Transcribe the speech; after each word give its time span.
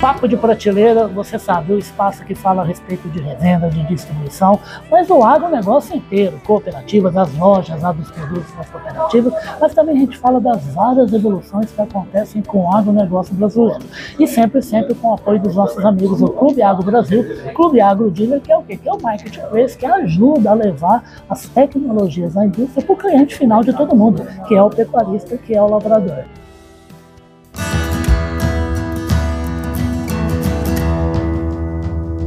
Papo 0.00 0.26
de 0.26 0.34
Prateleira, 0.34 1.06
você 1.06 1.38
sabe, 1.38 1.74
o 1.74 1.78
espaço 1.78 2.24
que 2.24 2.34
fala 2.34 2.62
a 2.62 2.64
respeito 2.64 3.06
de 3.10 3.20
revenda, 3.20 3.68
de 3.68 3.86
distribuição, 3.86 4.58
mas 4.90 5.10
o 5.10 5.22
agronegócio 5.22 5.94
inteiro, 5.94 6.40
cooperativas, 6.46 7.14
as 7.14 7.36
lojas 7.36 7.82
lá 7.82 7.92
dos 7.92 8.10
produtos 8.10 8.50
das 8.56 8.70
cooperativas, 8.70 9.34
mas 9.60 9.74
também 9.74 9.98
a 9.98 10.00
gente 10.00 10.16
fala 10.16 10.40
das 10.40 10.64
várias 10.68 11.12
evoluções 11.12 11.70
que 11.70 11.82
acontecem 11.82 12.40
com 12.40 12.64
o 12.64 12.74
agronegócio 12.74 13.34
brasileiro. 13.34 13.84
E 14.18 14.26
sempre, 14.26 14.62
sempre 14.62 14.94
com 14.94 15.08
o 15.08 15.14
apoio 15.14 15.38
dos 15.38 15.54
nossos 15.54 15.84
amigos 15.84 16.20
do 16.20 16.30
Clube 16.30 16.62
Agro 16.62 16.82
Brasil, 16.82 17.22
Clube 17.54 17.82
Agro 17.82 18.10
Dealer, 18.10 18.40
que 18.40 18.50
é 18.50 18.56
o 18.56 18.62
quê? 18.62 18.78
Que 18.78 18.88
é 18.88 18.92
o 18.94 19.02
marketplace 19.02 19.76
que 19.76 19.84
ajuda 19.84 20.52
a 20.52 20.54
levar 20.54 21.04
as 21.28 21.46
tecnologias 21.46 22.32
da 22.32 22.46
indústria 22.46 22.82
para 22.82 22.94
o 22.94 22.96
cliente 22.96 23.36
final 23.36 23.62
de 23.62 23.74
todo 23.74 23.94
mundo, 23.94 24.26
que 24.48 24.54
é 24.54 24.62
o 24.62 24.70
pecuarista, 24.70 25.36
que 25.36 25.54
é 25.54 25.60
o 25.60 25.68
lavrador. 25.68 26.24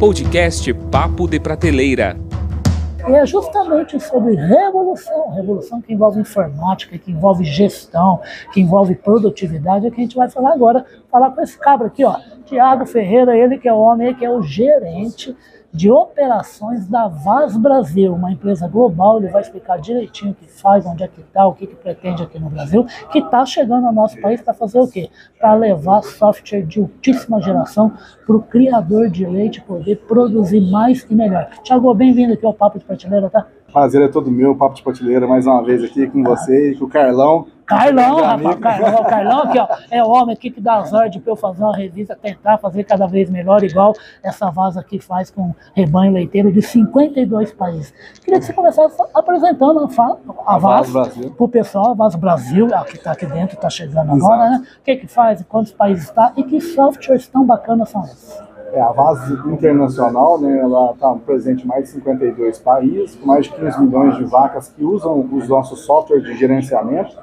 Podcast 0.04 0.74
Papo 0.92 1.30
de 1.30 1.40
Prateleira. 1.40 2.18
E 3.08 3.14
é 3.14 3.26
justamente 3.26 3.98
sobre 4.02 4.36
revolução, 4.36 5.30
revolução 5.32 5.82
que 5.82 5.94
envolve 5.94 6.20
informática, 6.20 6.98
que 6.98 7.10
envolve 7.10 7.46
gestão, 7.46 8.20
que 8.52 8.60
envolve 8.60 8.96
produtividade, 8.96 9.88
é 9.88 9.90
que 9.90 10.02
a 10.02 10.04
gente 10.04 10.18
vai 10.18 10.30
falar 10.30 10.52
agora, 10.52 10.86
falar 11.10 11.32
com 11.32 11.42
esse 11.42 11.58
cabra 11.58 11.88
aqui, 11.88 12.04
ó, 12.04 12.18
Tiago 12.46 12.86
Ferreira, 12.86 13.34
ele 13.38 13.58
que 13.58 13.66
é 13.66 13.72
o 13.72 13.78
homem, 13.78 14.08
ele 14.08 14.18
que 14.18 14.26
é 14.26 14.30
o 14.30 14.42
gerente 14.42 15.34
de 15.74 15.90
operações 15.92 16.88
da 16.88 17.08
Vaz 17.08 17.58
Brasil, 17.58 18.14
uma 18.14 18.32
empresa 18.32 18.68
global. 18.68 19.18
Ele 19.18 19.30
vai 19.30 19.42
explicar 19.42 19.80
direitinho 19.80 20.32
o 20.32 20.36
que 20.36 20.46
faz, 20.46 20.86
onde 20.86 21.04
é 21.04 21.08
que 21.08 21.22
está, 21.22 21.48
o 21.48 21.54
que, 21.54 21.66
que 21.66 21.76
pretende 21.76 22.22
aqui 22.22 22.38
no 22.38 22.50
Brasil, 22.50 22.86
que 23.12 23.20
está 23.20 23.44
chegando 23.46 23.88
ao 23.88 23.94
nosso 23.94 24.20
país 24.22 24.40
para 24.42 24.54
fazer 24.54 24.80
o 24.80 24.88
quê? 24.88 25.10
Para 25.40 25.56
levar 25.56 26.04
software 26.04 26.62
de 26.62 26.80
altíssima 26.80 27.42
geração 27.42 27.92
para 28.26 28.36
o 28.36 28.42
criador 28.42 29.10
de 29.10 29.26
leite 29.26 29.62
poder 29.62 29.96
produzir 30.08 30.62
mais 30.62 31.06
e 31.10 31.16
melhor. 31.16 31.50
Tiago, 31.64 31.94
bem-vindo 31.96 32.34
aqui 32.34 32.46
ao 32.46 32.54
Papo 32.54 32.78
de 32.78 32.86
Prateleira, 32.86 33.30
tá? 33.30 33.48
Prazer 33.74 34.04
é 34.04 34.08
todo 34.08 34.30
meu, 34.30 34.56
Papo 34.56 34.76
de 34.76 34.84
Prateleira, 34.84 35.26
mais 35.26 35.48
uma 35.48 35.64
vez 35.64 35.84
aqui 35.84 36.06
com 36.06 36.24
você 36.24 36.72
e 36.72 36.78
com 36.78 36.86
o 36.86 36.88
Carlão. 36.90 37.48
Carlão, 37.66 38.18
rapaz, 38.18 38.60
Carlão, 38.60 39.02
o 39.02 39.04
Carlão 39.04 39.40
aqui, 39.40 39.58
ó, 39.58 39.68
é 39.90 40.04
o 40.04 40.10
homem 40.10 40.36
aqui 40.36 40.52
que 40.52 40.62
dá 40.62 40.78
as 40.78 40.94
ordens 40.94 41.24
para 41.24 41.32
eu 41.32 41.36
fazer 41.36 41.64
uma 41.64 41.76
revista, 41.76 42.16
tentar 42.16 42.60
fazer 42.60 42.84
cada 42.84 43.08
vez 43.08 43.32
melhor, 43.32 43.64
igual 43.64 43.94
essa 44.22 44.52
vaza 44.52 44.80
aqui 44.80 45.00
faz 45.00 45.32
com 45.32 45.56
rebanho 45.74 46.14
leiteiro 46.14 46.52
de 46.52 46.62
52 46.62 47.52
países. 47.54 47.92
Queria 48.24 48.40
que 48.40 48.46
você 48.46 48.54
começasse 48.54 48.96
apresentando 49.12 49.80
a, 49.80 50.54
a 50.54 50.58
Vaz 50.60 50.92
para 50.92 51.34
o 51.40 51.50
pessoal, 51.50 51.92
a 51.92 51.94
Vaz 51.96 52.14
Brasil, 52.14 52.68
que 52.86 52.98
está 52.98 53.14
aqui 53.14 53.26
dentro, 53.26 53.56
está 53.56 53.72
chegando 53.72 54.12
agora, 54.12 54.52
né? 54.52 54.68
O 54.82 54.84
que 54.84 54.98
que 54.98 55.08
faz, 55.08 55.44
quantos 55.50 55.72
países 55.72 56.04
está 56.04 56.32
e 56.38 56.44
que 56.44 56.62
softwares 56.62 57.28
tão 57.28 57.44
bacanas 57.44 57.90
são 57.90 58.04
esses? 58.04 58.53
É, 58.74 58.82
a 58.82 58.92
base 58.92 59.32
internacional, 59.52 60.42
né, 60.42 60.60
ela 60.60 60.94
está 60.94 61.14
presente 61.14 61.64
em 61.64 61.68
mais 61.68 61.84
de 61.84 61.90
52 61.92 62.58
países, 62.58 63.16
com 63.16 63.28
mais 63.28 63.46
de 63.46 63.54
15 63.54 63.80
milhões 63.84 64.18
de 64.18 64.24
vacas 64.26 64.70
que 64.70 64.84
usam 64.84 65.30
os 65.32 65.48
nossos 65.48 65.82
softwares 65.82 66.26
de 66.26 66.36
gerenciamento. 66.36 67.16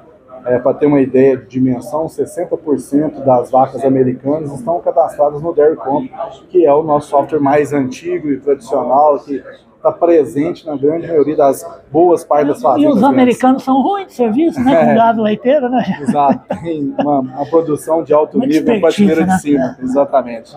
É, 0.45 0.57
Para 0.57 0.73
ter 0.73 0.85
uma 0.85 1.01
ideia 1.01 1.35
de 1.35 1.45
dimensão, 1.47 2.05
60% 2.05 3.23
das 3.25 3.51
vacas 3.51 3.83
americanas 3.83 4.51
estão 4.53 4.79
cadastradas 4.79 5.41
no 5.41 5.53
Dairy 5.53 5.75
Comp, 5.75 6.09
que 6.47 6.65
é 6.65 6.73
o 6.73 6.83
nosso 6.83 7.09
software 7.09 7.41
mais 7.41 7.73
antigo 7.73 8.29
e 8.29 8.39
tradicional, 8.39 9.19
que 9.19 9.43
está 9.81 9.91
presente 9.91 10.65
na 10.65 10.77
grande 10.77 11.07
maioria 11.07 11.35
das 11.35 11.67
boas 11.91 12.23
partes 12.23 12.47
das 12.49 12.61
fazendas. 12.61 12.95
E 12.95 12.97
os 12.97 13.03
americanos 13.03 13.63
são 13.63 13.81
ruins 13.81 14.07
de 14.07 14.13
serviço, 14.13 14.63
né? 14.63 14.85
Com 14.85 14.95
gado 14.95 15.23
leiteiro, 15.23 15.67
né? 15.69 15.83
Exato, 15.99 16.39
tem 16.61 16.93
uma, 16.99 17.19
uma 17.19 17.45
produção 17.47 18.03
de 18.03 18.13
alto 18.13 18.37
Uma 18.37 18.45
nível, 18.45 18.75
expertise, 18.75 19.05
prateleira 19.05 19.25
né? 19.25 19.35
de 19.35 19.41
cima, 19.41 19.77
exatamente. 19.81 20.55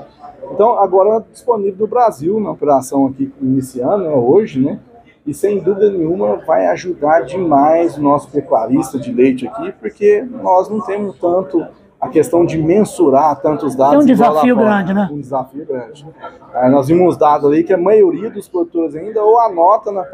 Então, 0.53 0.79
agora 0.79 1.25
disponível 1.33 1.81
no 1.81 1.87
Brasil, 1.87 2.39
na 2.39 2.51
operação 2.51 3.07
aqui 3.07 3.33
iniciando, 3.41 4.05
né, 4.05 4.11
hoje, 4.11 4.61
né? 4.61 4.79
E 5.27 5.33
sem 5.33 5.59
dúvida 5.59 5.91
nenhuma 5.91 6.37
vai 6.47 6.67
ajudar 6.67 7.23
demais 7.23 7.97
o 7.97 8.03
nosso 8.03 8.31
pecuarista 8.31 8.99
de 8.99 9.11
leite 9.11 9.49
aqui, 9.49 9.73
porque 9.81 10.23
nós 10.43 10.69
não 10.69 10.81
temos 10.81 11.19
tanto 11.19 11.67
a 12.05 12.09
questão 12.11 12.45
de 12.45 12.59
mensurar 12.59 13.41
tantos 13.41 13.75
dados. 13.75 13.93
Tem 13.95 14.03
um 14.03 14.07
desafio 14.07 14.57
grande, 14.57 14.93
né? 14.93 15.09
Um 15.11 15.21
desafio 15.21 15.67
grande. 15.67 16.07
Aí 16.53 16.71
nós 16.71 16.87
vimos 16.87 17.17
dados 17.17 17.51
ali 17.51 17.65
que 17.65 17.73
a 17.73 17.79
maioria 17.79 18.31
dos 18.31 18.47
produtores 18.47 18.95
ainda 18.95 19.23
ou 19.23 19.41
anota 19.41 19.91
na, 19.91 20.05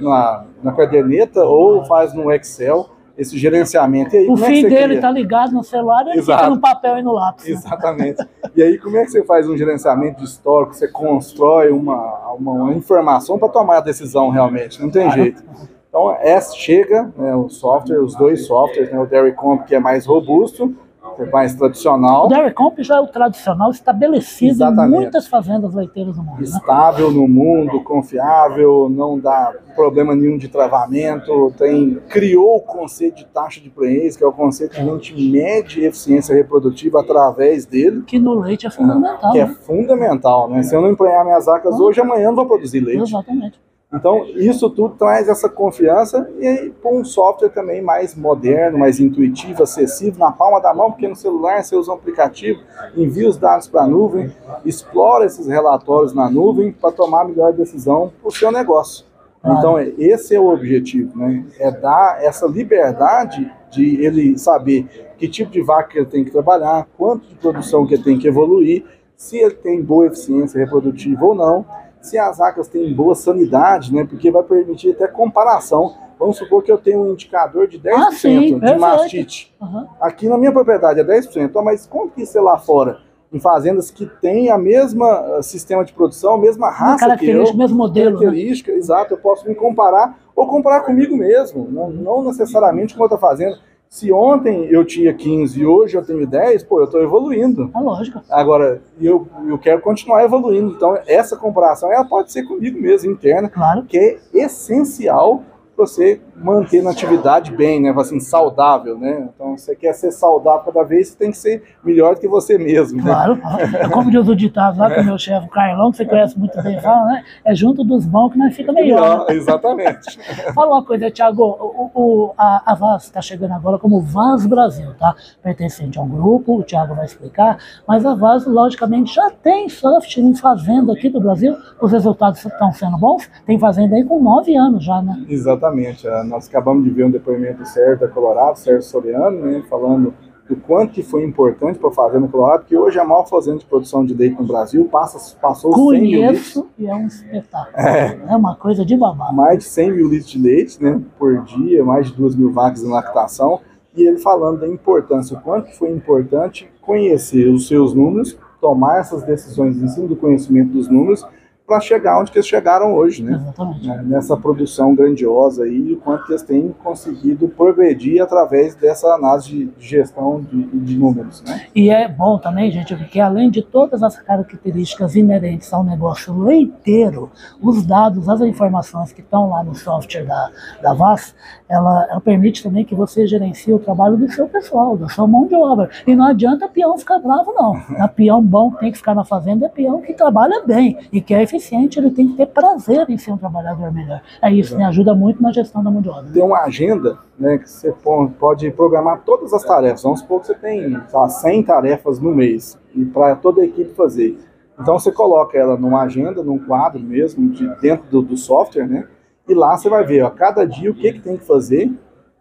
na, 0.00 0.44
na 0.62 0.72
caderneta 0.72 1.44
ou 1.44 1.84
faz 1.84 2.14
no 2.14 2.32
Excel 2.32 2.88
esse 3.18 3.36
gerenciamento. 3.36 4.14
E 4.14 4.18
aí, 4.18 4.28
O 4.28 4.34
é 4.34 4.36
fim 4.36 4.62
você 4.62 4.68
dele 4.68 4.94
está 4.94 5.10
ligado 5.10 5.52
no 5.52 5.64
celular 5.64 6.06
e 6.14 6.22
fica 6.22 6.48
no 6.48 6.60
papel 6.60 6.98
e 6.98 7.02
no 7.02 7.12
lápis. 7.12 7.46
né? 7.46 7.52
Exatamente. 7.52 8.26
E 8.54 8.62
aí, 8.62 8.78
como 8.78 8.96
é 8.96 9.04
que 9.04 9.10
você 9.10 9.24
faz 9.24 9.48
um 9.48 9.56
gerenciamento 9.56 10.18
de 10.18 10.24
histórico? 10.24 10.72
Você 10.74 10.86
constrói 10.86 11.70
uma, 11.70 12.32
uma, 12.38 12.52
uma 12.52 12.72
informação 12.72 13.38
para 13.38 13.48
tomar 13.48 13.78
a 13.78 13.80
decisão 13.80 14.30
realmente. 14.30 14.80
Não 14.80 14.88
tem 14.88 15.10
jeito. 15.10 15.42
Então, 15.88 16.16
essa 16.20 16.54
chega, 16.54 17.12
né, 17.16 17.34
o 17.34 17.48
software, 17.48 17.98
os 17.98 18.14
dois 18.14 18.46
softwares, 18.46 18.92
né, 18.92 19.00
o 19.00 19.06
Dairy 19.06 19.32
Comp, 19.32 19.64
que 19.66 19.74
é 19.74 19.80
mais 19.80 20.06
robusto, 20.06 20.72
é 20.72 20.89
mais 21.26 21.54
tradicional, 21.54 22.26
O 22.26 22.28
Dairy 22.28 22.54
Comp 22.54 22.78
já 22.80 22.96
é 22.96 23.00
o 23.00 23.06
tradicional 23.06 23.70
estabelecido 23.70 24.52
Exatamente. 24.52 24.96
em 24.96 25.00
muitas 25.00 25.26
fazendas 25.26 25.74
leiteiras 25.74 26.16
do 26.16 26.22
mundo. 26.22 26.38
Né? 26.38 26.44
estável 26.44 27.10
no 27.10 27.26
mundo, 27.26 27.82
confiável, 27.82 28.88
não 28.88 29.18
dá 29.18 29.52
problema 29.74 30.14
nenhum 30.14 30.36
de 30.36 30.48
travamento, 30.48 31.52
tem 31.56 31.98
criou 32.08 32.56
o 32.56 32.60
conceito 32.60 33.16
de 33.16 33.26
taxa 33.26 33.60
de 33.60 33.70
prenhez, 33.70 34.16
que 34.16 34.24
é 34.24 34.26
o 34.26 34.32
conceito 34.32 34.74
que 34.74 34.80
a 34.80 34.84
gente 34.84 35.14
mede 35.30 35.84
eficiência 35.84 36.34
reprodutiva 36.34 37.00
através 37.00 37.66
dele. 37.66 38.02
Que 38.02 38.18
no 38.18 38.34
leite 38.34 38.66
é 38.66 38.70
fundamental. 38.70 39.32
que 39.32 39.38
é 39.38 39.46
né? 39.46 39.56
fundamental, 39.60 40.50
né? 40.50 40.62
Se 40.62 40.74
eu 40.74 40.80
não 40.80 40.90
emprenhar 40.90 41.24
minhas 41.24 41.46
vacas 41.46 41.78
hoje, 41.78 42.00
amanhã 42.00 42.24
eu 42.24 42.28
não 42.28 42.36
vou 42.36 42.46
produzir 42.46 42.80
leite. 42.80 43.02
Exatamente. 43.02 43.60
Então, 43.92 44.24
isso 44.36 44.70
tudo 44.70 44.94
traz 44.94 45.28
essa 45.28 45.48
confiança 45.48 46.30
e 46.38 46.46
aí 46.46 46.72
com 46.80 47.00
um 47.00 47.04
software 47.04 47.48
também 47.48 47.82
mais 47.82 48.14
moderno, 48.14 48.78
mais 48.78 49.00
intuitivo, 49.00 49.64
acessível, 49.64 50.20
na 50.20 50.30
palma 50.30 50.60
da 50.60 50.72
mão, 50.72 50.92
porque 50.92 51.08
no 51.08 51.16
celular 51.16 51.62
você 51.62 51.74
usa 51.74 51.90
um 51.90 51.96
aplicativo, 51.96 52.60
envia 52.96 53.28
os 53.28 53.36
dados 53.36 53.66
para 53.66 53.82
a 53.82 53.86
nuvem, 53.88 54.30
explora 54.64 55.26
esses 55.26 55.48
relatórios 55.48 56.14
na 56.14 56.30
nuvem 56.30 56.70
para 56.70 56.92
tomar 56.92 57.22
a 57.22 57.24
melhor 57.24 57.52
decisão 57.52 58.12
para 58.20 58.28
o 58.28 58.32
seu 58.32 58.52
negócio. 58.52 59.04
Então, 59.44 59.78
é- 59.78 59.92
esse 59.98 60.34
é 60.36 60.40
o 60.40 60.52
objetivo, 60.52 61.18
né? 61.18 61.44
É 61.58 61.70
dar 61.70 62.22
essa 62.22 62.46
liberdade 62.46 63.50
de 63.70 64.04
ele 64.04 64.38
saber 64.38 65.14
que 65.16 65.26
tipo 65.26 65.50
de 65.50 65.62
vaca 65.62 65.96
ele 65.96 66.06
tem 66.06 66.24
que 66.24 66.30
trabalhar, 66.30 66.86
quanto 66.96 67.26
de 67.26 67.34
produção 67.34 67.86
que 67.86 67.94
ele 67.94 68.04
tem 68.04 68.18
que 68.18 68.28
evoluir, 68.28 68.84
se 69.16 69.38
ele 69.38 69.54
tem 69.54 69.82
boa 69.82 70.06
eficiência 70.06 70.58
reprodutiva 70.58 71.24
ou 71.24 71.34
não, 71.34 71.64
se 72.00 72.18
as 72.18 72.38
vacas 72.38 72.68
têm 72.68 72.92
boa 72.94 73.14
sanidade, 73.14 73.94
né? 73.94 74.04
Porque 74.04 74.30
vai 74.30 74.42
permitir 74.42 74.92
até 74.92 75.06
comparação. 75.06 75.94
Vamos 76.18 76.36
supor 76.36 76.62
que 76.62 76.70
eu 76.70 76.78
tenho 76.78 77.00
um 77.00 77.12
indicador 77.12 77.66
de 77.66 77.78
10% 77.78 77.92
Ah, 77.94 78.10
sim, 78.12 78.58
de 78.58 78.74
mastite. 78.76 79.54
Aham. 79.60 79.88
Aqui 80.00 80.28
na 80.28 80.36
minha 80.36 80.52
propriedade 80.52 81.00
é 81.00 81.04
10%, 81.04 81.50
Ó, 81.54 81.62
mas 81.62 81.86
quanto 81.86 82.14
que 82.14 82.22
isso 82.22 82.36
é 82.36 82.40
lá 82.40 82.58
fora? 82.58 82.98
Em 83.32 83.38
fazendas 83.38 83.90
que 83.90 84.06
têm 84.20 84.50
a 84.50 84.58
mesma 84.58 85.06
ah, 85.08 85.42
sistema 85.42 85.84
de 85.84 85.92
produção, 85.92 86.34
a 86.34 86.38
mesma 86.38 86.68
raça 86.68 87.16
que 87.16 87.30
eu, 87.30 87.56
mesmo 87.56 87.76
modelo. 87.76 88.18
Né? 88.18 88.26
característica, 88.26 88.72
exato, 88.72 89.14
eu 89.14 89.18
posso 89.18 89.48
me 89.48 89.54
comparar 89.54 90.18
ou 90.34 90.46
comparar 90.46 90.80
comigo 90.80 91.16
mesmo, 91.16 91.68
não, 91.70 91.90
não 91.90 92.24
necessariamente 92.24 92.94
com 92.94 93.02
outra 93.02 93.18
fazenda. 93.18 93.58
Se 93.92 94.12
ontem 94.12 94.66
eu 94.70 94.84
tinha 94.84 95.12
15 95.12 95.58
e 95.60 95.66
hoje 95.66 95.96
eu 95.96 96.04
tenho 96.04 96.24
10, 96.24 96.62
pô, 96.62 96.78
eu 96.78 96.84
estou 96.84 97.02
evoluindo. 97.02 97.68
É 97.74 97.80
lógico. 97.80 98.20
Agora, 98.30 98.80
eu, 99.00 99.26
eu 99.48 99.58
quero 99.58 99.80
continuar 99.80 100.22
evoluindo. 100.24 100.70
Então, 100.76 100.96
essa 101.08 101.36
comparação 101.36 101.92
ela 101.92 102.04
pode 102.04 102.30
ser 102.30 102.44
comigo 102.44 102.80
mesmo, 102.80 103.10
interna, 103.10 103.48
Claro. 103.48 103.82
que 103.82 103.98
é 103.98 104.18
essencial 104.32 105.42
você 105.80 106.20
manter 106.36 106.82
na 106.82 106.90
atividade 106.90 107.50
bem, 107.52 107.80
né? 107.82 107.94
Assim, 107.98 108.18
saudável, 108.20 108.98
né? 108.98 109.28
Então, 109.34 109.56
você 109.56 109.74
quer 109.76 109.92
ser 109.92 110.10
saudável 110.10 110.72
cada 110.72 110.82
vez, 110.84 111.08
você 111.08 111.16
tem 111.18 111.30
que 111.30 111.36
ser 111.36 111.62
melhor 111.84 112.14
do 112.14 112.20
que 112.20 112.28
você 112.28 112.56
mesmo, 112.56 112.98
né? 113.02 113.04
Claro. 113.10 113.38
É 113.78 113.88
como 113.88 114.10
diz 114.10 114.26
o 114.28 114.34
ditado 114.34 114.78
lá 114.78 114.90
que 114.90 115.00
o 115.00 115.04
meu 115.04 115.18
chefe, 115.18 115.46
o 115.46 115.50
Carlão, 115.50 115.90
que 115.90 115.98
você 115.98 116.04
conhece 116.06 116.38
muito 116.38 116.60
bem, 116.62 116.80
fala, 116.80 117.04
né? 117.06 117.24
É 117.44 117.54
junto 117.54 117.84
dos 117.84 118.06
bons 118.06 118.32
que 118.32 118.38
nós 118.38 118.54
fica 118.54 118.72
melhor. 118.72 119.26
né? 119.28 119.34
Exatamente. 119.34 120.18
Fala 120.54 120.74
uma 120.76 120.84
coisa, 120.84 121.10
Thiago, 121.10 121.42
o, 121.42 121.90
o- 121.94 122.32
a, 122.38 122.72
a 122.72 122.74
Vaz 122.74 123.04
está 123.04 123.20
chegando 123.20 123.52
agora 123.52 123.78
como 123.78 124.00
Vaz 124.00 124.46
Brasil, 124.46 124.94
tá? 124.98 125.14
Pertencente 125.42 125.98
a 125.98 126.02
um 126.02 126.08
grupo, 126.08 126.58
o 126.58 126.62
Thiago 126.62 126.94
vai 126.94 127.04
explicar, 127.04 127.58
mas 127.86 128.04
a 128.06 128.14
Vaz, 128.14 128.46
logicamente, 128.46 129.14
já 129.14 129.30
tem 129.30 129.68
software 129.68 130.22
em 130.22 130.34
fazenda 130.34 130.92
aqui 130.92 131.08
do 131.08 131.20
Brasil, 131.20 131.56
os 131.80 131.92
resultados 131.92 132.44
estão 132.44 132.72
sendo 132.72 132.96
bons, 132.98 133.28
tem 133.46 133.58
fazenda 133.58 133.96
aí 133.96 134.04
com 134.04 134.20
nove 134.22 134.56
anos 134.56 134.84
já, 134.84 135.00
né? 135.02 135.24
Exatamente. 135.28 135.69
Ah, 136.06 136.24
Nós 136.24 136.48
acabamos 136.48 136.84
de 136.84 136.90
ver 136.90 137.04
um 137.04 137.10
depoimento 137.10 137.58
do 137.58 137.66
Sérgio 137.66 138.00
da 138.00 138.08
Colorado, 138.08 138.58
Sérgio 138.58 138.82
Soriano, 138.82 139.40
né, 139.40 139.62
falando 139.68 140.14
do 140.48 140.56
quanto 140.56 140.92
que 140.92 141.02
foi 141.02 141.24
importante 141.24 141.78
para 141.78 141.90
a 141.90 141.92
Fazenda 141.92 142.26
Colorado, 142.26 142.62
porque 142.62 142.76
hoje 142.76 142.98
a 142.98 143.04
maior 143.04 143.24
fazenda 143.24 143.58
de 143.58 143.64
produção 143.64 144.04
de 144.04 144.12
leite 144.12 144.36
no 144.40 144.48
Brasil 144.48 144.84
passa, 144.90 145.36
passou 145.40 145.72
100 145.72 146.00
mil 146.00 146.00
litros, 146.00 146.52
Conheço 146.54 146.68
e 146.76 146.86
é 146.88 146.94
um 146.94 147.06
espetáculo. 147.06 147.76
É, 147.76 148.36
uma 148.36 148.56
coisa 148.56 148.84
de 148.84 148.96
babá. 148.96 149.30
mais 149.32 149.58
de 149.58 149.64
100 149.64 149.92
mil 149.92 150.08
litros 150.08 150.28
de 150.28 150.38
leite 150.40 150.82
né, 150.82 151.00
por 151.16 151.44
dia, 151.44 151.84
mais 151.84 152.08
de 152.08 152.16
2 152.16 152.34
mil 152.34 152.52
vacas 152.52 152.82
em 152.82 152.88
lactação, 152.88 153.60
e 153.94 154.02
ele 154.02 154.18
falando 154.18 154.60
da 154.60 154.68
importância, 154.68 155.36
o 155.36 155.40
quanto 155.40 155.66
que 155.66 155.78
foi 155.78 155.90
importante 155.92 156.68
conhecer 156.80 157.48
os 157.48 157.68
seus 157.68 157.94
números, 157.94 158.36
tomar 158.60 158.98
essas 158.98 159.22
decisões 159.22 159.80
em 159.80 159.86
cima 159.86 160.08
do 160.08 160.16
conhecimento 160.16 160.72
dos 160.72 160.88
números 160.88 161.24
para 161.70 161.80
chegar 161.80 162.20
onde 162.20 162.32
que 162.32 162.38
eles 162.38 162.48
chegaram 162.48 162.92
hoje, 162.92 163.22
né? 163.22 163.34
Exatamente. 163.34 163.86
Né, 163.86 164.02
Nessa 164.04 164.36
produção 164.36 164.92
grandiosa 164.92 165.62
aí, 165.62 165.90
e 165.90 165.92
o 165.92 165.98
quanto 165.98 166.24
que 166.24 166.32
eles 166.32 166.42
têm 166.42 166.74
conseguido 166.82 167.48
progredir 167.48 168.20
através 168.20 168.74
dessa 168.74 169.06
análise 169.14 169.66
de 169.66 169.72
gestão 169.78 170.40
de, 170.40 170.64
de 170.64 170.98
números, 170.98 171.44
né? 171.44 171.66
E 171.72 171.88
é 171.88 172.08
bom 172.08 172.38
também, 172.38 172.72
gente, 172.72 172.96
porque 172.96 173.20
além 173.20 173.48
de 173.50 173.62
todas 173.62 174.02
as 174.02 174.18
características 174.20 175.14
inerentes 175.14 175.72
ao 175.72 175.84
negócio 175.84 176.36
leiteiro, 176.42 177.30
os 177.62 177.86
dados, 177.86 178.28
as 178.28 178.40
informações 178.40 179.12
que 179.12 179.20
estão 179.20 179.48
lá 179.48 179.62
no 179.62 179.76
software 179.76 180.24
da, 180.24 180.50
da 180.82 180.92
VAS, 180.92 181.36
ela, 181.68 182.04
ela 182.10 182.20
permite 182.20 182.64
também 182.64 182.84
que 182.84 182.96
você 182.96 183.28
gerencie 183.28 183.72
o 183.72 183.78
trabalho 183.78 184.16
do 184.16 184.28
seu 184.28 184.48
pessoal, 184.48 184.96
da 184.96 185.08
sua 185.08 185.28
mão 185.28 185.46
de 185.46 185.54
obra. 185.54 185.88
E 186.04 186.16
não 186.16 186.26
adianta 186.26 186.68
peão 186.68 186.98
ficar 186.98 187.20
bravo, 187.20 187.52
não. 187.52 187.80
A 187.96 188.08
peão 188.10 188.42
bom 188.42 188.72
que 188.72 188.80
tem 188.80 188.90
que 188.90 188.98
ficar 188.98 189.14
na 189.14 189.24
fazenda 189.24 189.66
é 189.66 189.68
peão 189.68 190.00
que 190.00 190.12
trabalha 190.12 190.64
bem 190.66 190.98
e 191.12 191.20
que 191.20 191.32
é 191.32 191.42
eficiente, 191.44 191.59
ele 191.98 192.10
tem 192.10 192.28
que 192.28 192.36
ter 192.36 192.46
prazer 192.46 193.08
em 193.08 193.18
ser 193.18 193.32
um 193.32 193.36
trabalhador 193.36 193.92
melhor. 193.92 194.22
É 194.40 194.52
isso, 194.52 194.76
né? 194.76 194.84
ajuda 194.84 195.14
muito 195.14 195.42
na 195.42 195.52
gestão 195.52 195.82
da 195.82 195.90
mão 195.90 196.00
de 196.00 196.08
obra. 196.08 196.30
Tem 196.32 196.42
uma 196.42 196.60
agenda, 196.60 197.18
né, 197.38 197.58
que 197.58 197.68
você 197.68 197.92
pode 198.38 198.70
programar 198.70 199.22
todas 199.24 199.52
as 199.52 199.62
tarefas. 199.62 200.02
Vamos 200.02 200.20
supor 200.20 200.40
que 200.40 200.46
você 200.46 200.54
tem 200.54 200.96
lá, 201.12 201.28
100 201.28 201.62
tarefas 201.64 202.18
no 202.18 202.34
mês 202.34 202.78
e 202.94 203.04
para 203.04 203.36
toda 203.36 203.62
a 203.62 203.64
equipe 203.64 203.94
fazer. 203.94 204.38
Então 204.78 204.98
você 204.98 205.12
coloca 205.12 205.58
ela 205.58 205.76
numa 205.76 206.02
agenda, 206.02 206.42
num 206.42 206.58
quadro 206.58 207.00
mesmo, 207.00 207.50
de, 207.50 207.68
dentro 207.80 208.08
do, 208.10 208.22
do 208.22 208.36
software, 208.36 208.86
né? 208.86 209.06
E 209.46 209.54
lá 209.54 209.76
você 209.76 209.88
vai 209.88 210.04
ver, 210.04 210.22
ó, 210.22 210.30
cada 210.30 210.64
dia 210.64 210.90
o 210.90 210.94
que, 210.94 211.12
que 211.12 211.20
tem 211.20 211.36
que 211.36 211.44
fazer, 211.44 211.92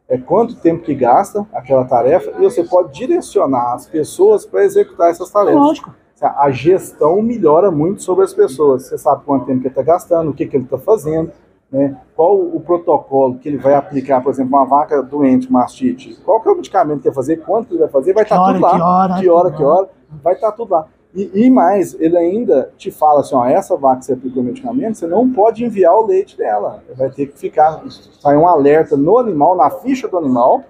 é 0.07 0.18
quanto 0.18 0.56
tempo 0.56 0.83
que 0.83 0.95
gasta 0.95 1.45
aquela 1.54 1.83
tarefa, 1.86 2.31
e 2.39 2.44
você 2.44 2.63
pode 2.63 2.94
direcionar 2.94 3.74
as 3.74 3.88
pessoas 3.88 4.45
para 4.45 4.63
executar 4.63 5.10
essas 5.10 5.30
tarefas. 5.30 5.60
Lógico. 5.60 5.94
A 6.21 6.50
gestão 6.51 7.21
melhora 7.21 7.71
muito 7.71 8.04
sobre 8.04 8.25
as 8.25 8.33
pessoas. 8.33 8.83
Você 8.83 8.98
sabe 8.98 9.24
quanto 9.25 9.45
tempo 9.45 9.62
que 9.62 9.68
ele 9.68 9.71
está 9.71 9.81
gastando, 9.81 10.31
o 10.31 10.33
que, 10.33 10.45
que 10.45 10.57
ele 10.57 10.66
está 10.66 10.77
fazendo, 10.77 11.31
né? 11.71 11.98
qual 12.16 12.38
o 12.38 12.60
protocolo 12.60 13.38
que 13.38 13.48
ele 13.48 13.57
vai 13.57 13.74
aplicar, 13.74 14.21
por 14.21 14.31
exemplo, 14.31 14.57
uma 14.57 14.66
vaca 14.66 15.01
doente, 15.01 15.51
mastite. 15.51 16.19
Qual 16.25 16.42
que 16.42 16.50
é 16.50 16.51
o 16.51 16.56
medicamento 16.56 17.01
que 17.01 17.07
ele 17.07 17.16
vai 17.16 17.24
fazer, 17.24 17.38
quanto 17.38 17.71
ele 17.71 17.80
vai 17.80 17.89
fazer, 17.89 18.13
vai 18.13 18.24
estar 18.24 18.42
hora, 18.42 18.54
tudo 18.54 18.62
lá. 18.63 18.71
que 18.71 18.81
hora, 18.81 19.19
que 19.19 19.30
hora, 19.30 19.51
que 19.51 19.63
hora, 19.63 19.89
vai 20.24 20.33
estar 20.33 20.51
tudo 20.51 20.71
lá. 20.71 20.88
E, 21.13 21.45
e 21.45 21.50
mais, 21.50 22.00
ele 22.00 22.18
ainda 22.18 22.71
te 22.77 22.92
fala 22.92 23.21
assim, 23.21 23.36
ó, 23.36 23.45
essa 23.45 23.75
vaca 23.75 24.00
que 24.00 24.06
você 24.06 24.13
aplicou 24.13 24.44
o 24.44 24.45
medicamento, 24.45 24.98
você 24.98 25.07
não 25.07 25.30
pode 25.31 25.66
enviar 25.66 25.95
o 25.95 26.06
leite 26.06 26.38
dela. 26.38 26.83
Vai 26.95 27.10
ter 27.10 27.27
que 27.27 27.38
ficar, 27.38 27.81
sai 28.19 28.38
um 28.38 28.48
alerta 28.48 28.95
no 28.95 29.18
animal, 29.18 29.56
na 29.56 29.71
ficha 29.71 30.07
do 30.07 30.18
animal, 30.18 30.63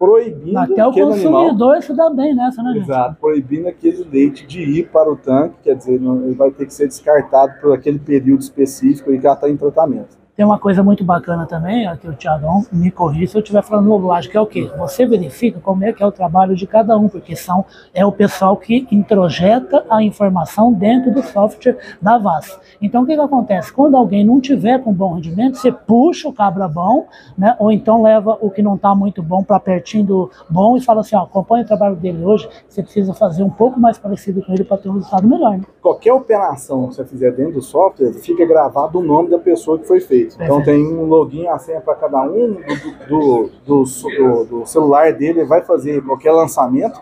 proibindo 0.00 0.58
Até 0.58 0.86
o 0.86 0.92
consumidor 0.92 1.78
dá 1.94 2.08
bem 2.08 2.34
nessa, 2.34 2.62
né, 2.62 2.72
gente? 2.72 2.84
Exato, 2.84 3.16
proibindo 3.20 3.68
aquele 3.68 4.02
leite 4.10 4.46
de 4.46 4.62
ir 4.62 4.88
para 4.88 5.12
o 5.12 5.16
tanque, 5.16 5.56
quer 5.62 5.76
dizer, 5.76 5.96
ele 5.96 6.34
vai 6.34 6.50
ter 6.50 6.64
que 6.64 6.72
ser 6.72 6.88
descartado 6.88 7.60
por 7.60 7.74
aquele 7.74 7.98
período 7.98 8.40
específico 8.40 9.12
e 9.12 9.20
que 9.20 9.26
ela 9.26 9.34
está 9.34 9.50
em 9.50 9.58
tratamento. 9.58 10.18
Tem 10.40 10.46
uma 10.46 10.58
coisa 10.58 10.82
muito 10.82 11.04
bacana 11.04 11.44
também, 11.44 11.86
ó, 11.86 11.94
que 11.94 12.08
o 12.08 12.14
Tiagão 12.14 12.64
me 12.72 12.90
corrija 12.90 13.32
se 13.32 13.36
eu 13.36 13.42
estiver 13.42 13.62
falando 13.62 13.90
bobagem, 13.90 14.30
que 14.30 14.38
é 14.38 14.40
o 14.40 14.46
quê? 14.46 14.70
Você 14.78 15.04
verifica 15.04 15.60
como 15.60 15.84
é 15.84 15.92
que 15.92 16.02
é 16.02 16.06
o 16.06 16.10
trabalho 16.10 16.56
de 16.56 16.66
cada 16.66 16.96
um, 16.96 17.10
porque 17.10 17.36
são, 17.36 17.62
é 17.92 18.06
o 18.06 18.10
pessoal 18.10 18.56
que 18.56 18.88
introjeta 18.90 19.84
a 19.90 20.02
informação 20.02 20.72
dentro 20.72 21.12
do 21.12 21.22
software 21.22 21.76
da 22.00 22.16
VAS. 22.16 22.58
Então, 22.80 23.02
o 23.02 23.06
que, 23.06 23.16
que 23.16 23.20
acontece? 23.20 23.70
Quando 23.70 23.98
alguém 23.98 24.24
não 24.24 24.40
tiver 24.40 24.82
com 24.82 24.94
bom 24.94 25.12
rendimento, 25.12 25.58
você 25.58 25.70
puxa 25.70 26.26
o 26.26 26.32
cabra 26.32 26.66
bom, 26.66 27.06
né, 27.36 27.54
ou 27.58 27.70
então 27.70 28.00
leva 28.00 28.38
o 28.40 28.50
que 28.50 28.62
não 28.62 28.76
está 28.76 28.94
muito 28.94 29.22
bom 29.22 29.44
para 29.44 29.60
pertinho 29.60 30.06
do 30.06 30.30
bom 30.48 30.74
e 30.74 30.80
fala 30.80 31.02
assim, 31.02 31.16
ó, 31.16 31.24
acompanha 31.24 31.64
o 31.64 31.66
trabalho 31.66 31.96
dele 31.96 32.24
hoje, 32.24 32.48
você 32.66 32.82
precisa 32.82 33.12
fazer 33.12 33.42
um 33.42 33.50
pouco 33.50 33.78
mais 33.78 33.98
parecido 33.98 34.42
com 34.42 34.54
ele 34.54 34.64
para 34.64 34.78
ter 34.78 34.88
um 34.88 34.94
resultado 34.94 35.28
melhor. 35.28 35.58
Né? 35.58 35.64
Qualquer 35.82 36.14
operação 36.14 36.88
que 36.88 36.94
você 36.94 37.04
fizer 37.04 37.30
dentro 37.32 37.52
do 37.52 37.62
software, 37.62 38.14
fica 38.14 38.46
gravado 38.46 39.00
o 39.00 39.02
nome 39.02 39.28
da 39.28 39.38
pessoa 39.38 39.78
que 39.78 39.86
foi 39.86 40.00
feito. 40.36 40.42
Então 40.52 40.62
Perfeito. 40.62 40.88
tem 40.88 40.96
um 40.96 41.04
login, 41.06 41.46
a 41.48 41.58
senha 41.58 41.80
para 41.80 41.94
cada 41.94 42.22
um, 42.22 42.54
do, 42.54 43.08
do, 43.08 43.50
do, 43.66 43.84
do- 43.84 44.44
do 44.60 44.66
celular 44.66 45.12
dele, 45.12 45.44
vai 45.44 45.62
fazer 45.62 46.02
qualquer 46.04 46.32
lançamento. 46.32 47.00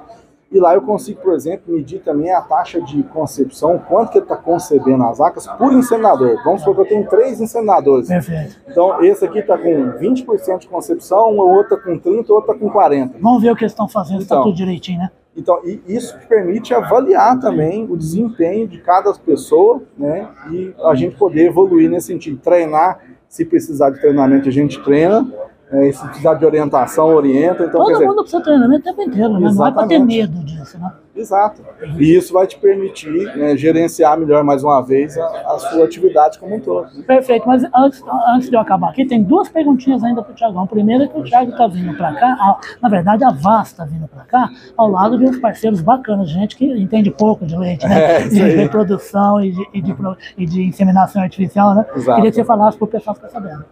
E 0.50 0.58
lá 0.58 0.72
eu 0.74 0.80
consigo, 0.80 1.20
por 1.20 1.34
exemplo, 1.34 1.74
medir 1.74 1.98
também 2.00 2.32
a 2.32 2.40
taxa 2.40 2.80
de 2.80 3.02
concepção, 3.02 3.78
quanto 3.86 4.12
que 4.12 4.16
ele 4.16 4.24
está 4.24 4.34
concebendo 4.36 5.04
as 5.04 5.18
vacas 5.18 5.46
por 5.46 5.70
inseminador. 5.74 6.42
Vamos 6.42 6.62
supor 6.62 6.74
que 6.76 6.80
eu 6.80 6.88
tenho 6.96 7.06
três 7.06 7.38
inseminadores. 7.38 8.08
Perfeito. 8.08 8.56
Então, 8.66 9.04
esse 9.04 9.22
aqui 9.26 9.40
está 9.40 9.58
com 9.58 9.92
20% 9.98 10.58
de 10.60 10.68
concepção, 10.68 11.36
o 11.36 11.54
outro 11.54 11.74
está 11.74 11.84
com 11.84 11.98
30%, 12.00 12.28
o 12.30 12.34
outro 12.34 12.52
está 12.52 12.54
com 12.54 12.70
40%. 12.70 13.10
Vamos 13.20 13.42
ver 13.42 13.50
o 13.52 13.56
que 13.56 13.64
eles 13.64 13.72
estão 13.72 13.86
fazendo, 13.86 14.22
está 14.22 14.36
Então. 14.36 14.44
tudo 14.44 14.56
direitinho, 14.56 15.00
né? 15.00 15.10
Então, 15.36 15.60
e 15.64 15.82
isso 15.86 16.18
permite 16.26 16.72
avaliar 16.74 17.38
também 17.38 17.84
o 17.84 17.94
desempenho 17.96 18.66
de 18.66 18.78
cada 18.80 19.12
pessoa, 19.12 19.82
né? 19.98 20.26
E 20.50 20.74
a 20.82 20.94
gente 20.94 21.14
poder 21.16 21.44
evoluir 21.48 21.90
nesse 21.90 22.06
sentido. 22.06 22.38
Treinar, 22.38 22.98
se 23.28 23.44
precisar 23.44 23.90
de 23.90 24.00
treinamento, 24.00 24.48
a 24.48 24.52
gente 24.52 24.82
treina. 24.82 25.26
E 25.70 25.92
se 25.92 26.02
precisar 26.06 26.34
de 26.34 26.46
orientação, 26.46 27.08
orienta. 27.08 27.64
Então, 27.64 27.80
Todo 27.82 27.92
dizer, 27.92 28.06
mundo 28.06 28.22
precisa 28.22 28.42
treinamento 28.42 28.80
o 28.80 28.84
tempo 28.94 29.02
inteiro, 29.02 29.38
né? 29.38 29.50
Não 29.52 29.66
é 29.66 29.70
para 29.72 29.86
ter 29.86 29.98
medo 29.98 30.38
disso, 30.44 30.78
né? 30.78 30.92
exato. 31.14 31.62
E 31.98 32.16
isso 32.16 32.32
vai 32.32 32.46
te 32.46 32.56
permitir 32.56 33.36
né, 33.36 33.56
gerenciar 33.56 34.16
melhor, 34.16 34.44
mais 34.44 34.62
uma 34.62 34.80
vez, 34.80 35.18
a, 35.18 35.24
a 35.52 35.58
sua 35.58 35.84
atividade 35.84 36.38
como 36.38 36.54
um 36.54 36.60
todo. 36.60 36.88
Perfeito, 37.02 37.46
mas 37.46 37.64
antes, 37.74 38.02
antes 38.28 38.48
de 38.48 38.54
eu 38.54 38.60
acabar 38.60 38.90
aqui, 38.90 39.04
tem 39.04 39.22
duas 39.22 39.48
perguntinhas 39.48 40.02
ainda 40.04 40.22
para 40.22 40.30
o 40.32 40.34
Tiagão. 40.34 40.66
Primeiro 40.66 41.04
é 41.04 41.08
que 41.08 41.18
o 41.18 41.24
Thiago 41.24 41.50
está 41.50 41.66
vindo 41.66 41.92
para 41.96 42.14
cá, 42.14 42.28
a- 42.38 42.60
na 42.80 42.88
verdade 42.88 43.24
a 43.24 43.30
VAS 43.30 43.68
está 43.68 43.84
vindo 43.84 44.06
para 44.06 44.24
cá, 44.24 44.48
ao 44.76 44.88
lado 44.88 45.18
de 45.18 45.24
uns 45.24 45.38
parceiros 45.38 45.80
bacanas, 45.82 46.30
gente 46.30 46.56
que 46.56 46.64
entende 46.64 47.10
pouco 47.10 47.44
de 47.44 47.56
leite, 47.56 47.86
né? 47.86 47.98
É, 48.18 48.28
de 48.28 48.40
reprodução 48.40 49.40
e 49.44 49.50
de, 49.50 49.68
e, 49.74 49.82
de, 49.82 49.94
e 50.38 50.46
de 50.46 50.62
inseminação 50.62 51.20
artificial, 51.20 51.74
né? 51.74 51.84
Exato. 51.96 52.14
Queria 52.16 52.30
que 52.30 52.36
você 52.36 52.44
falasse 52.44 52.78
para 52.78 52.84
o 52.84 52.88
pessoal 52.88 53.14
ficar 53.16 53.28
sabendo. 53.28 53.64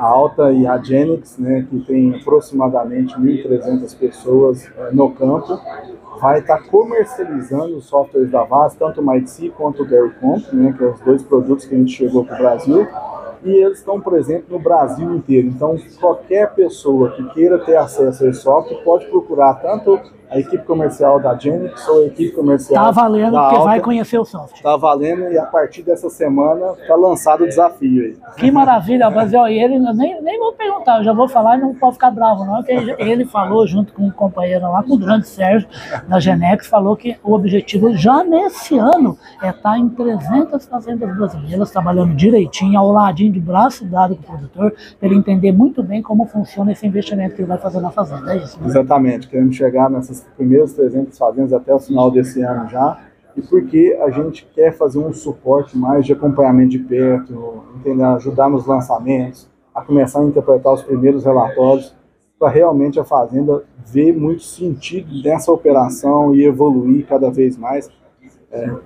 A 0.00 0.06
Alta 0.06 0.50
e 0.50 0.66
a 0.66 0.78
Genix, 0.78 1.36
né, 1.36 1.66
que 1.68 1.78
tem 1.80 2.14
aproximadamente 2.14 3.14
1.300 3.16 3.98
pessoas 3.98 4.66
eh, 4.66 4.88
no 4.92 5.10
campo, 5.10 5.60
vai 6.18 6.38
estar 6.40 6.62
comercializando 6.68 7.76
os 7.76 7.84
softwares 7.84 8.30
da 8.30 8.42
VAS, 8.44 8.74
tanto 8.76 9.02
o 9.02 9.06
MyDC 9.06 9.50
quanto 9.50 9.82
o 9.82 9.86
DairyComp, 9.86 10.56
né, 10.56 10.72
que 10.72 10.78
são 10.78 10.92
os 10.92 11.00
dois 11.00 11.22
produtos 11.22 11.66
que 11.66 11.74
a 11.74 11.78
gente 11.78 11.92
chegou 11.92 12.24
para 12.24 12.34
o 12.34 12.38
Brasil, 12.38 12.88
e 13.44 13.50
eles 13.50 13.78
estão 13.78 14.00
presentes 14.00 14.48
no 14.48 14.58
Brasil 14.58 15.14
inteiro. 15.14 15.48
Então, 15.48 15.76
qualquer 16.00 16.54
pessoa 16.54 17.10
que 17.10 17.22
queira 17.34 17.58
ter 17.58 17.76
acesso 17.76 18.24
a 18.24 18.30
esse 18.30 18.40
software 18.40 18.82
pode 18.82 19.04
procurar 19.06 19.54
tanto 19.54 20.00
a 20.30 20.38
equipe 20.38 20.64
comercial 20.64 21.20
da 21.20 21.36
Genix 21.36 21.86
ou 21.88 22.02
a 22.02 22.06
equipe 22.06 22.32
comercial 22.32 22.84
Tá 22.84 22.90
valendo, 22.90 23.32
da 23.32 23.40
porque 23.42 23.56
Alta. 23.56 23.68
vai 23.68 23.80
conhecer 23.80 24.18
o 24.18 24.24
software. 24.24 24.62
Tá 24.62 24.76
valendo 24.76 25.24
e 25.32 25.36
a 25.38 25.44
partir 25.46 25.82
dessa 25.82 26.08
semana 26.08 26.74
está 26.80 26.94
lançado 26.94 27.42
o 27.44 27.48
desafio 27.48 28.04
aí. 28.04 28.16
Que 28.36 28.50
maravilha, 28.50 29.10
mas 29.10 29.34
ó, 29.34 29.48
ele 29.48 29.78
nem, 29.78 30.22
nem 30.22 30.38
vou 30.38 30.52
perguntar, 30.52 30.98
eu 30.98 31.04
já 31.04 31.12
vou 31.12 31.28
falar 31.28 31.58
e 31.58 31.60
não 31.60 31.74
pode 31.74 31.94
ficar 31.94 32.10
bravo, 32.10 32.44
não, 32.44 32.56
porque 32.56 32.72
ele, 32.72 32.94
ele 32.98 33.24
falou 33.24 33.66
junto 33.66 33.92
com 33.92 34.04
um 34.04 34.10
companheiro 34.10 34.70
lá, 34.70 34.82
com 34.82 34.94
o 34.94 34.98
grande 34.98 35.26
Sérgio, 35.26 35.68
da 36.06 36.20
Genex, 36.20 36.66
falou 36.68 36.96
que 36.96 37.16
o 37.24 37.32
objetivo 37.32 37.92
já 37.96 38.22
nesse 38.22 38.78
ano 38.78 39.18
é 39.42 39.50
estar 39.50 39.78
em 39.78 39.88
300 39.88 40.64
fazendas 40.66 41.16
brasileiras, 41.16 41.70
trabalhando 41.70 42.14
direitinho, 42.14 42.78
ao 42.78 42.92
ladinho 42.92 43.32
de 43.32 43.40
braço 43.40 43.84
dado 43.84 44.14
com 44.16 44.22
o 44.22 44.26
produtor, 44.26 44.74
para 44.98 45.08
ele 45.08 45.16
entender 45.16 45.52
muito 45.52 45.82
bem 45.82 46.00
como 46.02 46.24
funciona 46.26 46.72
esse 46.72 46.86
investimento 46.86 47.34
que 47.34 47.42
ele 47.42 47.48
vai 47.48 47.58
fazer 47.58 47.80
na 47.80 47.90
fazenda. 47.90 48.32
É 48.32 48.36
isso, 48.38 48.60
né? 48.60 48.66
Exatamente, 48.66 49.28
queremos 49.28 49.56
chegar 49.56 49.90
nessas 49.90 50.19
primeiras 50.36 50.72
300 50.72 51.16
fazendas 51.16 51.52
até 51.52 51.74
o 51.74 51.78
final 51.78 52.10
desse 52.10 52.42
ano 52.42 52.68
já, 52.68 53.00
e 53.36 53.42
porque 53.42 53.98
a 54.02 54.10
gente 54.10 54.48
quer 54.54 54.72
fazer 54.72 54.98
um 54.98 55.12
suporte 55.12 55.76
mais 55.76 56.04
de 56.04 56.12
acompanhamento 56.12 56.70
de 56.70 56.80
perto, 56.80 57.62
entender, 57.76 58.02
ajudar 58.02 58.48
nos 58.48 58.66
lançamentos, 58.66 59.48
a 59.74 59.82
começar 59.82 60.20
a 60.20 60.24
interpretar 60.24 60.74
os 60.74 60.82
primeiros 60.82 61.24
relatórios, 61.24 61.94
para 62.38 62.48
realmente 62.48 62.98
a 62.98 63.04
fazenda 63.04 63.62
ver 63.86 64.16
muito 64.16 64.42
sentido 64.42 65.22
nessa 65.22 65.52
operação 65.52 66.34
e 66.34 66.42
evoluir 66.44 67.06
cada 67.06 67.30
vez 67.30 67.56
mais, 67.56 67.90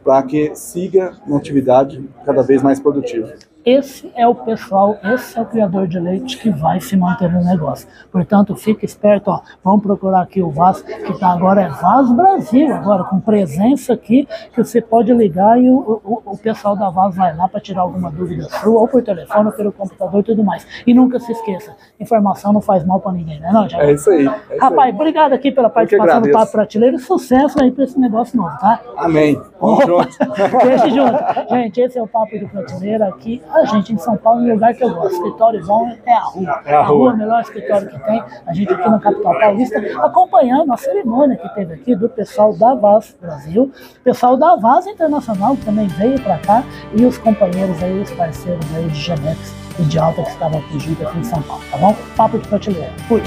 para 0.02 0.22
que 0.24 0.54
siga 0.56 1.12
uma 1.26 1.38
atividade 1.38 2.04
cada 2.24 2.42
vez 2.42 2.62
mais 2.62 2.80
produtiva. 2.80 3.32
Esse 3.64 4.12
é 4.14 4.28
o 4.28 4.34
pessoal, 4.34 4.98
esse 5.02 5.38
é 5.38 5.40
o 5.40 5.46
criador 5.46 5.88
de 5.88 5.98
leite 5.98 6.36
que 6.36 6.50
vai 6.50 6.82
se 6.82 6.94
manter 6.98 7.32
no 7.32 7.42
negócio. 7.42 7.88
Portanto, 8.12 8.54
fique 8.54 8.84
esperto, 8.84 9.30
ó, 9.30 9.40
vamos 9.64 9.82
procurar 9.82 10.20
aqui 10.20 10.42
o 10.42 10.50
VAS, 10.50 10.82
que 10.82 11.18
tá 11.18 11.28
agora 11.28 11.62
é 11.62 11.68
VAS 11.70 12.12
Brasil, 12.12 12.74
agora 12.74 13.04
com 13.04 13.18
presença 13.18 13.94
aqui, 13.94 14.28
que 14.52 14.62
você 14.62 14.82
pode 14.82 15.14
ligar 15.14 15.58
e 15.58 15.70
o, 15.70 16.00
o, 16.04 16.22
o 16.26 16.36
pessoal 16.36 16.76
da 16.76 16.90
VAS 16.90 17.16
vai 17.16 17.34
lá 17.34 17.48
para 17.48 17.58
tirar 17.58 17.80
alguma 17.80 18.10
dúvida 18.10 18.44
sua, 18.50 18.80
ou 18.80 18.86
por 18.86 19.02
telefone, 19.02 19.46
ou 19.46 19.52
pelo 19.52 19.72
computador 19.72 20.20
e 20.20 20.24
tudo 20.24 20.44
mais. 20.44 20.66
E 20.86 20.92
nunca 20.92 21.18
se 21.18 21.32
esqueça, 21.32 21.74
informação 21.98 22.52
não 22.52 22.60
faz 22.60 22.84
mal 22.84 23.00
para 23.00 23.12
ninguém, 23.12 23.40
né 23.40 23.50
não, 23.50 23.66
Thiago? 23.66 23.86
É 23.86 23.92
isso 23.92 24.10
aí. 24.10 24.26
é 24.26 24.58
Rapaz, 24.58 24.88
aí. 24.88 24.94
obrigado 24.94 25.32
aqui 25.32 25.50
pela 25.50 25.70
participação 25.70 26.20
do. 26.20 26.34
Papo 26.34 26.52
Prateleiro 26.52 26.96
e 26.96 26.98
sucesso 26.98 27.62
aí 27.62 27.70
para 27.70 27.84
esse 27.84 27.98
negócio 27.98 28.36
novo, 28.36 28.58
tá? 28.58 28.80
Amém. 28.96 29.40
Vamos 29.60 29.86
juntos. 29.86 30.18
Deixe 30.64 30.90
junto. 30.90 31.16
Gente, 31.48 31.80
esse 31.80 31.96
é 31.96 32.02
o 32.02 32.08
Papo 32.08 32.36
de 32.36 32.44
Prateleira 32.46 33.08
aqui 33.08 33.40
a 33.54 33.64
gente 33.64 33.92
em 33.92 33.98
São 33.98 34.16
Paulo, 34.16 34.42
no 34.42 34.52
lugar 34.54 34.74
que 34.74 34.84
eu 34.84 34.94
gosto. 34.94 35.14
Escritório 35.14 35.64
bom 35.66 35.90
é 36.04 36.12
a 36.12 36.20
rua. 36.20 36.60
É 36.64 36.74
a 36.74 36.80
a 36.80 36.82
rua 36.82 36.96
rua. 36.96 37.10
é 37.10 37.14
o 37.14 37.16
melhor 37.18 37.40
escritório 37.40 37.88
que 37.88 37.98
tem. 38.04 38.22
A 38.46 38.52
gente 38.52 38.72
aqui 38.72 38.88
na 38.88 38.98
capital 38.98 39.38
paulista, 39.38 39.78
acompanhando 40.02 40.72
a 40.72 40.76
cerimônia 40.76 41.36
que 41.36 41.54
teve 41.54 41.74
aqui 41.74 41.94
do 41.94 42.08
pessoal 42.08 42.54
da 42.54 42.74
Vaz 42.74 43.16
Brasil, 43.20 43.72
pessoal 44.02 44.36
da 44.36 44.56
Vaz 44.56 44.86
Internacional 44.86 45.56
que 45.56 45.64
também 45.64 45.86
veio 45.88 46.20
para 46.20 46.38
cá 46.38 46.64
e 46.92 47.04
os 47.04 47.18
companheiros 47.18 47.82
aí, 47.82 48.00
os 48.00 48.10
parceiros 48.12 48.66
aí 48.74 48.88
de 48.88 49.00
Genex 49.00 49.54
e 49.78 49.82
de 49.82 49.98
Alta 49.98 50.22
que 50.22 50.30
estavam 50.30 50.58
aqui 50.60 50.78
junto 50.78 51.06
aqui 51.06 51.18
em 51.18 51.24
São 51.24 51.42
Paulo, 51.42 51.62
tá 51.70 51.76
bom? 51.78 51.94
Papo 52.16 52.38
de 52.38 52.48
prateleira. 52.48 52.92
Fui. 53.08 53.22